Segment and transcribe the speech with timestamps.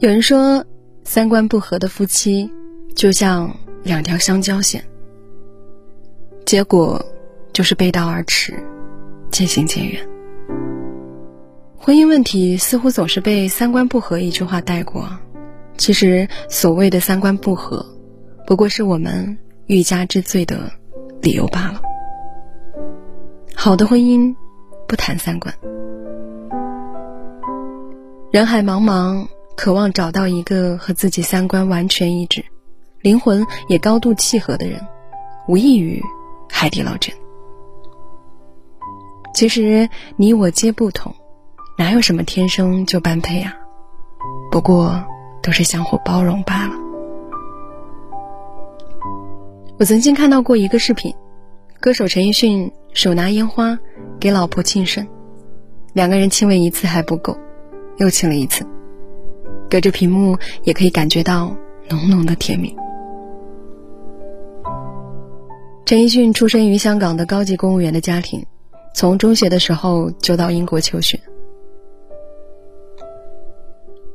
[0.00, 0.64] 有人说，
[1.04, 2.50] 三观不合的夫妻
[2.94, 4.82] 就像两条相交线，
[6.46, 7.04] 结果
[7.52, 8.54] 就是背道而驰，
[9.30, 10.08] 渐行渐远。
[11.76, 15.06] 婚姻问题似乎总是被“三观不合”一句话带过，
[15.76, 17.84] 其实所谓的三观不合，
[18.46, 20.72] 不过是我们欲加之罪的
[21.20, 21.82] 理由罢了。
[23.54, 24.34] 好的婚姻，
[24.88, 25.54] 不谈三观。
[28.32, 29.28] 人海茫茫。
[29.60, 32.42] 渴望找到一个和自己三观完全一致、
[33.02, 34.80] 灵魂也高度契合的人，
[35.46, 36.02] 无异于
[36.48, 37.14] 海底捞针。
[39.34, 41.14] 其实你我皆不同，
[41.76, 43.52] 哪有什么天生就般配啊？
[44.50, 45.04] 不过
[45.42, 46.74] 都是相互包容罢了。
[49.78, 51.14] 我曾经看到过一个视频，
[51.80, 53.78] 歌手陈奕迅手拿烟花
[54.18, 55.06] 给老婆庆生，
[55.92, 57.36] 两个人亲吻一次还不够，
[57.98, 58.66] 又亲了一次。
[59.70, 61.56] 隔着屏幕也可以感觉到
[61.88, 62.76] 浓浓的甜蜜。
[65.86, 68.44] 陈奕迅出生于香港的高级公务员的家庭，
[68.94, 71.18] 从中学的时候就到英国求学，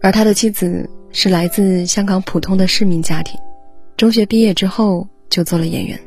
[0.00, 3.38] 而他的妻子是来自香港普通的市民家庭，
[3.96, 5.98] 中学毕业之后就做了演员。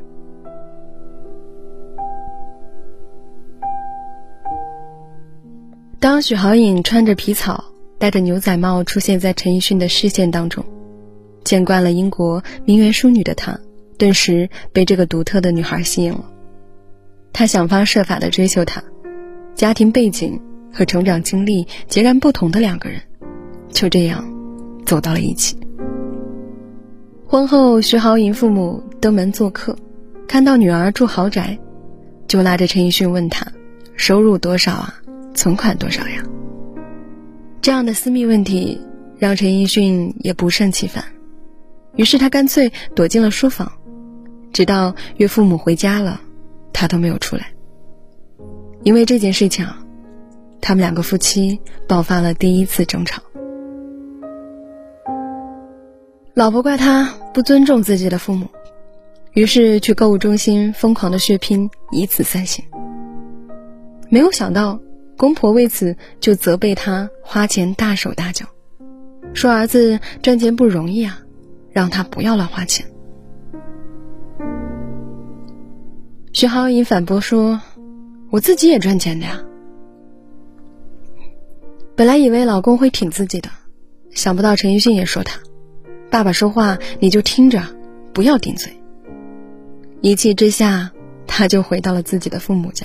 [5.98, 7.64] 当许豪颖穿着皮草。
[7.98, 10.64] 戴着牛仔帽出现在陈奕迅的视线当中，
[11.44, 13.58] 见惯了英国名媛淑女的他，
[13.96, 16.24] 顿时被这个独特的女孩吸引了。
[17.32, 18.82] 他想方设法的追求她，
[19.54, 20.40] 家庭背景
[20.72, 23.00] 和成长经历截然不同的两个人，
[23.70, 24.24] 就这样
[24.84, 25.58] 走到了一起。
[27.26, 29.76] 婚后，徐濠萦父母登门做客，
[30.28, 31.58] 看到女儿住豪宅，
[32.28, 33.46] 就拉着陈奕迅问他
[33.96, 34.94] ：“收入多少啊？
[35.34, 36.22] 存款多少呀？”
[37.64, 38.78] 这样的私密问题
[39.16, 41.02] 让陈奕迅也不胜其烦，
[41.96, 43.72] 于是他干脆躲进了书房，
[44.52, 46.20] 直到岳父母回家了，
[46.74, 47.46] 他都没有出来。
[48.82, 49.66] 因为这件事情，
[50.60, 51.58] 他们两个夫妻
[51.88, 53.22] 爆发了第一次争吵。
[56.34, 58.46] 老婆怪他不尊重自己的父母，
[59.32, 62.62] 于是去购物中心疯狂的血拼，以此散心。
[64.10, 64.78] 没有想到。
[65.16, 68.46] 公婆为此就责备他花钱大手大脚，
[69.32, 71.20] 说儿子赚钱不容易啊，
[71.70, 72.86] 让他不要乱花钱。
[76.32, 77.60] 徐浩颖反驳说
[78.30, 79.40] ：“我自己也赚钱的呀。”
[81.94, 83.48] 本来以为老公会挺自己的，
[84.10, 85.38] 想不到陈奕迅也说他
[86.10, 87.62] ：“爸爸说话你就听着，
[88.12, 88.72] 不要顶嘴。”
[90.02, 90.90] 一气之下，
[91.26, 92.84] 他就回到了自己的父母家。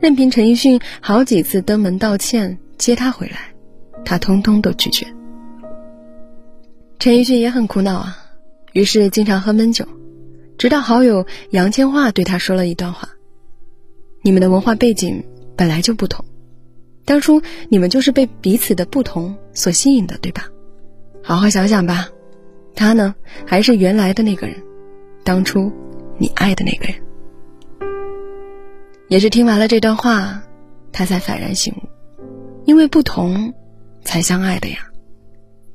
[0.00, 3.52] 任凭陈奕迅好几次登门道歉接他回来，
[4.04, 5.06] 他通通都拒绝。
[6.98, 8.16] 陈奕迅也很苦恼啊，
[8.72, 9.86] 于是经常喝闷酒，
[10.56, 13.10] 直到好友杨千嬅对他说了一段话
[14.24, 15.22] ：“你们的文化背景
[15.54, 16.24] 本来就不同，
[17.04, 20.48] 当初你们就是被彼此的不同所吸引的，对吧？
[21.22, 22.08] 好好想想吧，
[22.74, 23.14] 他呢
[23.46, 24.56] 还是原来的那个人，
[25.24, 25.70] 当初
[26.16, 26.94] 你爱的那个人。”
[29.10, 30.40] 也是听完了这段话，
[30.92, 31.88] 他才幡然醒悟，
[32.64, 33.52] 因为不同，
[34.04, 34.76] 才相爱的呀，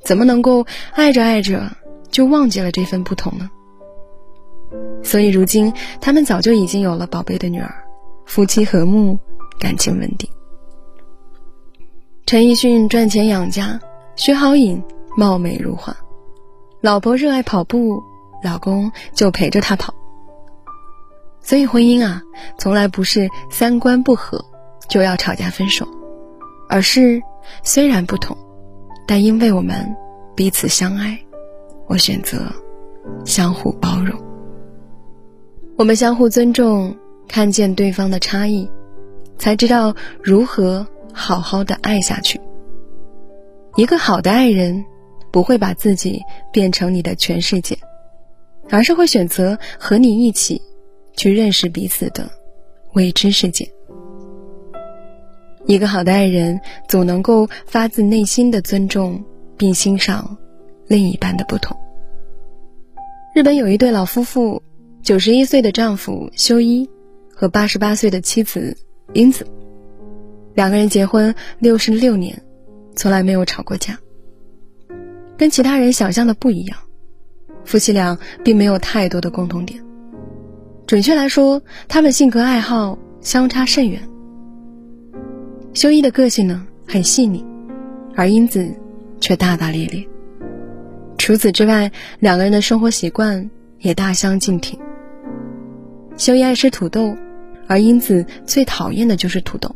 [0.02, 1.70] 怎么能够爱着爱着
[2.10, 3.50] 就忘记了这份不同呢？
[5.02, 5.70] 所以如今
[6.00, 7.74] 他们早就已经有了宝贝的女儿，
[8.24, 9.18] 夫妻和睦，
[9.60, 10.26] 感情稳定。
[12.24, 13.78] 陈奕迅赚钱养家，
[14.16, 14.82] 徐好颖
[15.14, 15.94] 貌美如花，
[16.80, 18.02] 老婆热爱跑步，
[18.42, 19.94] 老公就陪着她跑。
[21.46, 22.20] 所以婚姻啊，
[22.58, 24.44] 从来不是三观不合
[24.88, 25.86] 就要吵架分手，
[26.68, 27.22] 而是
[27.62, 28.36] 虽然不同，
[29.06, 29.94] 但因为我们
[30.34, 31.16] 彼此相爱，
[31.86, 32.52] 我选择
[33.24, 34.20] 相互包容。
[35.76, 36.96] 我们相互尊重，
[37.28, 38.68] 看见对方的差异，
[39.38, 42.40] 才知道如何好好的爱下去。
[43.76, 44.84] 一个好的爱人，
[45.30, 46.20] 不会把自己
[46.50, 47.78] 变成你的全世界，
[48.68, 50.60] 而是会选择和你一起。
[51.16, 52.30] 去认识彼此的
[52.92, 53.68] 未知世界。
[55.66, 59.24] 一个好的爱人总能够发自内心的尊重
[59.56, 60.36] 并欣赏
[60.86, 61.76] 另一半的不同。
[63.34, 64.62] 日本有一对老夫妇，
[65.02, 66.88] 九十一岁的丈夫修一
[67.34, 68.76] 和八十八岁的妻子
[69.12, 69.46] 英子，
[70.54, 72.40] 两个人结婚六十六年，
[72.94, 73.98] 从来没有吵过架。
[75.36, 76.78] 跟其他人想象的不一样，
[77.64, 79.84] 夫妻俩并没有太多的共同点。
[80.86, 84.00] 准确来说，他们性格爱好相差甚远。
[85.74, 87.44] 修一的个性呢很细腻，
[88.14, 88.72] 而英子
[89.20, 90.06] 却大大咧咧。
[91.18, 91.90] 除此之外，
[92.20, 93.50] 两个人的生活习惯
[93.80, 94.78] 也大相径庭。
[96.16, 97.16] 修一爱吃土豆，
[97.66, 99.74] 而英子最讨厌的就是土豆。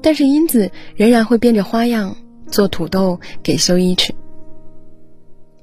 [0.00, 2.16] 但是英子仍然会变着花样
[2.46, 4.14] 做土豆给修一吃。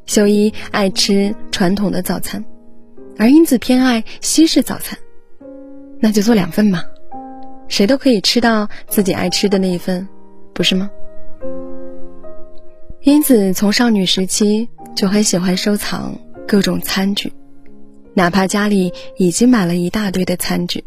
[0.05, 2.45] 修一爱吃传统的早餐，
[3.17, 4.97] 而英子偏爱西式早餐，
[5.99, 6.83] 那就做两份嘛，
[7.67, 10.07] 谁都可以吃到自己爱吃的那一份，
[10.53, 10.89] 不是吗？
[13.01, 17.33] 英子从少女时期就很喜欢收藏各种餐具，
[18.13, 20.83] 哪怕家里已经买了一大堆的餐具，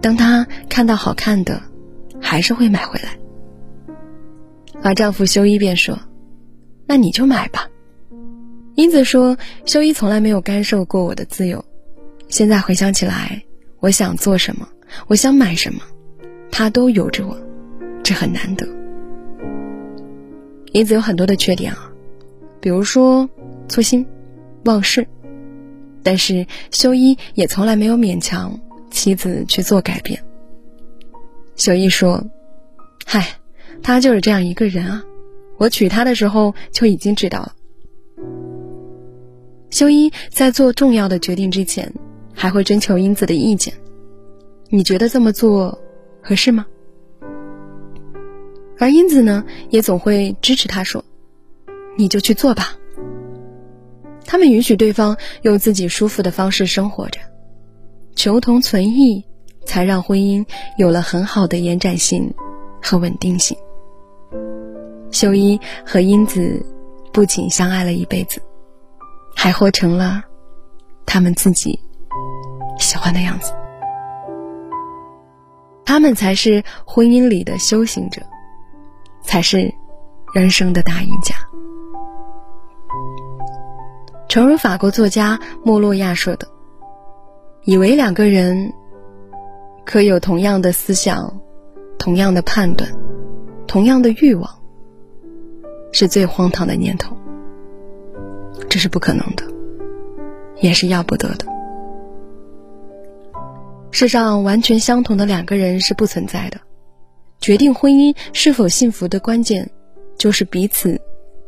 [0.00, 1.62] 当她看到好看的，
[2.20, 3.10] 还是会买回来。
[4.82, 5.98] 而丈夫修一便说
[6.86, 7.68] ：“那你就买吧。”
[8.76, 11.64] 英子说：“修一从来没有干涉过我的自由，
[12.28, 13.42] 现在回想起来，
[13.80, 14.68] 我想做什么，
[15.06, 15.80] 我想买什么，
[16.50, 17.34] 他都由着我，
[18.02, 18.68] 这很难得。”
[20.72, 21.90] 英子有很多的缺点啊，
[22.60, 23.30] 比如说
[23.66, 24.06] 粗心、
[24.66, 25.06] 忘事，
[26.02, 30.22] 但是修一也从来没有勉强妻子去做改变。
[31.54, 32.22] 修一说
[33.06, 33.26] ：“嗨，
[33.82, 35.02] 他就是这样一个人啊，
[35.56, 37.54] 我娶她的时候就已经知道了。”
[39.76, 41.92] 修一在做重要的决定之前，
[42.32, 43.74] 还会征求英子的意见，
[44.70, 45.78] 你觉得这么做
[46.22, 46.64] 合适吗？
[48.78, 51.04] 而英子呢，也总会支持他说
[51.98, 52.74] ：“你就去做吧。”
[54.24, 57.20] 他们允许对方用自己舒服的方式生活着，
[58.14, 59.22] 求同存异，
[59.66, 60.46] 才让婚姻
[60.78, 62.32] 有了很好的延展性
[62.80, 63.54] 和稳定性。
[65.10, 66.64] 秀一和英子
[67.12, 68.40] 不仅相爱了一辈子，
[69.46, 70.24] 还活成了
[71.06, 71.78] 他们自己
[72.80, 73.52] 喜欢的样子。
[75.84, 78.20] 他们才是婚姻里的修行者。
[79.22, 79.72] 才是
[80.34, 81.36] 人生的大赢家。
[84.28, 86.48] 诚如法国作家莫洛亚说的
[87.62, 88.72] ：“以为两个人
[89.84, 91.40] 可有同样的思想、
[92.00, 92.90] 同样的判断、
[93.68, 94.50] 同样的欲望，
[95.92, 97.16] 是最荒唐的念头。
[98.68, 99.44] 这是不可能的，
[100.60, 101.46] 也是要不得的。
[103.90, 106.60] 世上完全相同的两个人是不存在的。”
[107.38, 109.70] 决定婚姻是否幸福的关键，
[110.16, 110.98] 就是彼此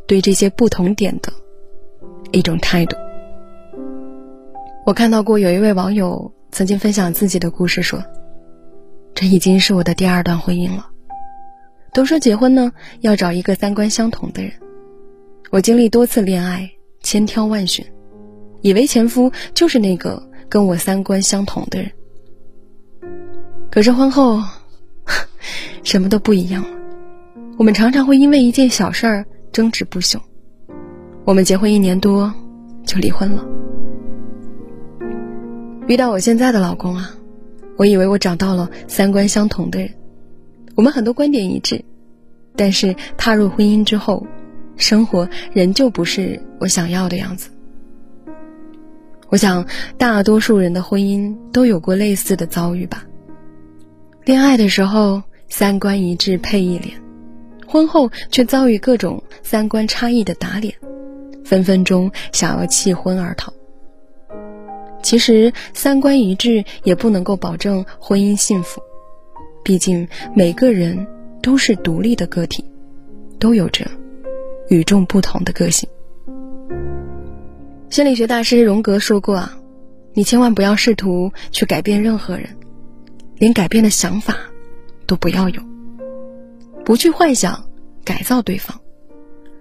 [0.06, 1.32] 对这些不同点的
[2.30, 2.96] 一种态度。
[4.84, 8.04] 我看到过有一位网友曾经分享自己的故事，说
[9.14, 10.90] ：“这已经是我的第二段婚姻了。
[11.94, 12.70] 都说结婚呢
[13.00, 14.52] 要找一个三观相同的人，
[15.50, 16.70] 我经历多次恋爱，
[17.08, 17.82] 千挑万选，
[18.60, 21.90] 以为前夫就是那个跟我三观相同的人。
[23.70, 24.42] 可是婚后……”
[25.82, 26.68] 什么都不一样了。
[27.56, 30.20] 我们常常会因为一件小事儿争执不休。
[31.24, 32.30] 我们结婚一年多
[32.84, 33.42] 就离婚了。
[35.86, 37.10] 遇到我现在的老公啊，
[37.78, 39.90] 我以为我找到了三观相同的人，
[40.74, 41.82] 我们很多观点一致，
[42.54, 44.26] 但是踏入婚姻之后，
[44.78, 47.50] 生活仍旧不是我想要的样子。
[49.28, 49.66] 我想
[49.98, 53.04] 大多数人的婚姻都有过类似的遭遇吧。
[54.24, 55.22] 恋爱的时候。
[55.50, 57.00] 三观一致配一脸，
[57.66, 60.74] 婚后却遭遇各种三观差异的打脸，
[61.42, 63.50] 分分钟想要弃婚而逃。
[65.02, 68.82] 其实三观一致也不能够保证婚姻幸福，
[69.64, 71.06] 毕竟每个人
[71.40, 72.62] 都是独立的个体，
[73.38, 73.86] 都有着
[74.68, 75.88] 与众不同的个性。
[77.90, 79.58] 心理学大师荣格说过啊，
[80.14, 82.56] 你千万不要试图去改变任何人，
[83.36, 84.36] 连改变的想法。
[85.06, 85.62] 都不要有，
[86.84, 87.64] 不去幻想
[88.04, 88.78] 改造对方，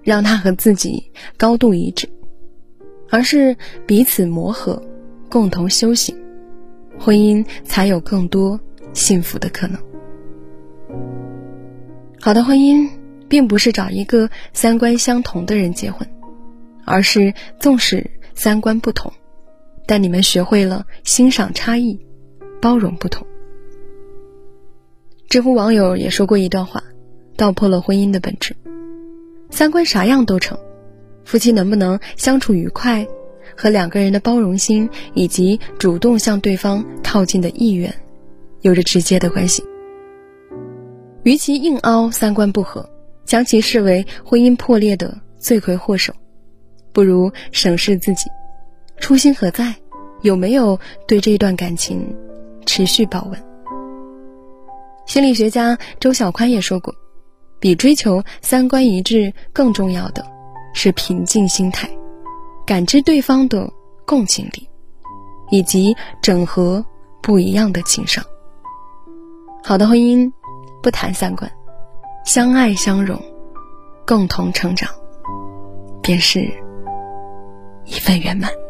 [0.03, 2.09] 让他和自己高度一致，
[3.09, 4.83] 而是彼此磨合，
[5.29, 6.13] 共同修行，
[6.99, 8.59] 婚姻才有更多
[8.91, 9.79] 幸福的可能。
[12.19, 12.89] 好的婚姻
[13.29, 16.07] 并不是找一个三观相同的人结婚，
[16.85, 19.11] 而是纵使三观不同，
[19.85, 21.99] 但你们学会了欣赏差异，
[22.61, 23.25] 包容不同。
[25.29, 26.83] 知乎网友也说过一段话，
[27.35, 28.55] 道破了婚姻的本质：
[29.49, 30.57] 三观啥样都成，
[31.25, 33.05] 夫妻能不能相处愉快，
[33.55, 37.93] 和两个人的包容心以及主动向对方靠近的意愿，
[38.61, 39.63] 有着直接的关系。
[41.23, 42.89] 与其硬凹三观不合，
[43.27, 46.13] 将其视为婚姻破裂的罪魁祸首
[46.93, 48.29] 不如审视自己
[48.99, 49.75] 初心何在
[50.21, 52.15] 有没有对这段感情
[52.65, 53.43] 持续保温。
[55.05, 56.95] 心理学家周小宽也说过
[57.59, 60.25] 比追求三观一致更重要的
[60.73, 61.89] 是平静心态
[62.65, 63.69] 感知对方的
[64.05, 64.67] 共情力
[65.51, 66.83] 以及整合
[67.21, 68.23] 不一样的情商。
[69.63, 70.31] 好的婚姻
[70.81, 71.56] 不谈三观。
[72.27, 73.17] 相爱相融
[74.05, 74.93] 共同成长
[76.03, 76.41] 便是
[77.85, 78.66] 一份圆满。